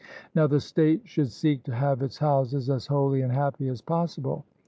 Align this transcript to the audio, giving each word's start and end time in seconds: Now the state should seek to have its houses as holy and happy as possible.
Now 0.33 0.47
the 0.47 0.59
state 0.59 1.03
should 1.07 1.29
seek 1.29 1.61
to 1.65 1.75
have 1.75 2.01
its 2.01 2.17
houses 2.17 2.71
as 2.71 2.87
holy 2.87 3.21
and 3.21 3.31
happy 3.31 3.67
as 3.67 3.81
possible. 3.83 4.45